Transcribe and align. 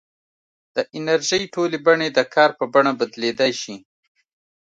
د 0.75 0.77
انرژۍ 0.97 1.43
ټولې 1.53 1.77
بڼې 1.85 2.09
د 2.13 2.19
کار 2.33 2.49
په 2.59 2.65
بڼه 2.73 2.91
بدلېدای 2.99 3.51
شي. 3.61 3.75